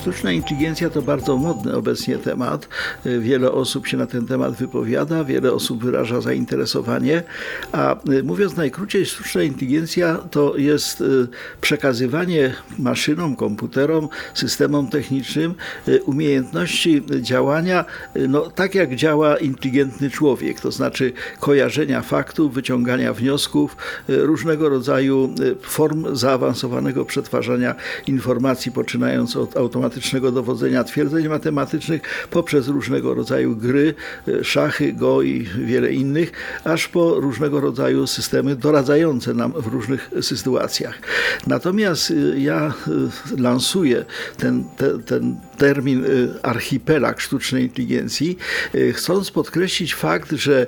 Sztuczna 0.00 0.32
inteligencja 0.32 0.90
to 0.90 1.02
bardzo 1.02 1.36
modny 1.36 1.76
obecnie 1.76 2.18
temat. 2.18 2.68
Wiele 3.04 3.52
osób 3.52 3.86
się 3.86 3.96
na 3.96 4.06
ten 4.06 4.26
temat 4.26 4.54
wypowiada, 4.54 5.24
wiele 5.24 5.52
osób 5.52 5.84
wyraża 5.84 6.20
zainteresowanie, 6.20 7.22
a 7.72 7.96
y, 8.10 8.22
mówiąc 8.22 8.56
najkrócej, 8.56 9.06
sztuczna 9.06 9.42
inteligencja 9.42 10.18
to 10.30 10.56
jest 10.56 11.00
y, 11.00 11.04
przekazywanie 11.60 12.54
maszynom, 12.78 13.36
komputerom, 13.36 14.08
systemom 14.34 14.88
technicznym 14.88 15.54
y, 15.88 16.02
umiejętności 16.02 17.02
działania 17.20 17.84
no, 18.28 18.50
tak 18.50 18.74
jak 18.74 18.96
działa 18.96 19.36
inteligentny 19.36 20.10
człowiek, 20.10 20.60
to 20.60 20.70
znaczy 20.70 21.12
kojarzenia 21.40 22.02
faktów, 22.02 22.54
wyciągania 22.54 23.14
wniosków, 23.14 23.76
różnego 24.08 24.68
rodzaju 24.68 25.34
form 25.62 26.16
zaawansowanego 26.16 27.04
przetwarzania 27.04 27.74
informacji, 28.06 28.72
poczynając 28.72 29.36
od 29.36 29.56
automatycznego 29.56 29.89
automatycznego 29.90 30.32
dowodzenia 30.32 30.84
twierdzeń 30.84 31.28
matematycznych 31.28 32.02
poprzez 32.30 32.68
różnego 32.68 33.14
rodzaju 33.14 33.56
gry, 33.56 33.94
e, 34.28 34.44
szachy, 34.44 34.92
go 34.92 35.22
i 35.22 35.48
wiele 35.64 35.92
innych, 35.92 36.32
aż 36.64 36.88
po 36.88 37.20
różnego 37.20 37.60
rodzaju 37.60 38.06
systemy 38.06 38.56
doradzające 38.56 39.34
nam 39.34 39.52
w 39.52 39.66
różnych 39.66 40.10
sytuacjach. 40.20 40.98
Natomiast 41.46 42.10
e, 42.10 42.40
ja 42.40 42.74
e, 43.36 43.42
lansuję 43.42 44.04
ten, 44.36 44.64
ten, 44.76 45.02
ten 45.02 45.36
termin 45.58 46.04
archipelag 46.42 47.20
sztucznej 47.20 47.62
inteligencji, 47.62 48.38
chcąc 48.92 49.30
podkreślić 49.30 49.94
fakt, 49.94 50.32
że 50.32 50.66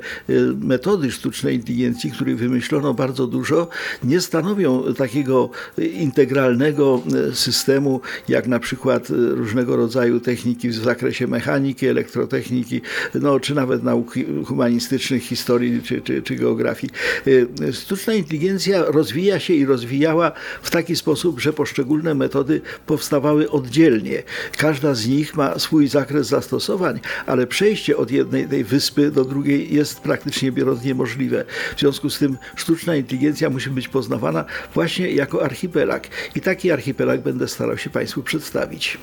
metody 0.61 1.11
sztucznej 1.11 1.55
inteligencji, 1.55 2.11
których 2.11 2.39
wymyślono 2.39 2.95
bardzo 2.95 3.27
dużo, 3.27 3.69
nie 4.05 4.21
stanowią 4.21 4.95
takiego 4.95 5.51
integralnego 5.79 7.03
systemu, 7.33 8.01
jak 8.29 8.47
na 8.47 8.59
przykład 8.59 9.12
różnego 9.13 9.77
rodzaju 9.77 10.21
techniki 10.21 10.69
w 10.69 10.75
zakresie 10.75 11.27
mechaniki, 11.27 11.87
elektrotechniki, 11.87 12.81
no, 13.15 13.41
czy 13.41 13.55
nawet 13.55 13.83
nauk 13.83 14.15
humanistycznych, 14.45 15.23
historii 15.23 15.83
czy, 15.83 16.01
czy, 16.01 16.23
czy 16.23 16.37
geografii. 16.37 16.93
Y, 17.27 17.73
sztuczna 17.73 18.15
inteligencja 18.15 18.85
rozwija 18.85 19.41
się 19.41 19.55
i 19.55 19.65
rozwijała 19.65 20.33
w 20.63 20.71
taki 20.71 20.97
sposób, 20.97 21.41
że 21.41 21.53
poszczególne 21.53 22.15
metody 22.15 22.61
powstawały 22.87 23.51
oddzielnie. 23.51 24.23
Każda 24.59 24.95
z 24.95 25.07
nich 25.07 25.37
ma 25.37 25.59
swój 25.59 25.89
zakres 25.89 26.27
zastosowań, 26.27 27.01
ale 27.27 27.47
przejście 27.47 27.97
od 27.97 28.11
jednej 28.11 28.49
tej 28.49 28.65
wyspy 28.65 29.11
do 29.11 29.25
drugiej 29.25 29.75
jest 29.75 30.01
praktycznie 30.01 30.53
biorąc 30.53 30.85
niemożliwe. 30.85 31.45
W 31.77 31.81
związku 31.81 32.11
z 32.11 32.19
tym 32.19 32.37
sztuczna 32.57 32.97
inteligencja 32.97 33.51
musi 33.51 33.71
być 33.71 33.89
poznawana 33.89 34.45
właśnie 34.75 35.11
jako 35.11 35.45
archipelag. 35.45 36.09
I 36.35 36.41
taki 36.41 36.71
archipelag 36.71 37.21
będę 37.21 37.49
starał 37.49 37.79
się 37.79 37.91
Państwu 37.91 38.23
przedstawić. 38.23 38.99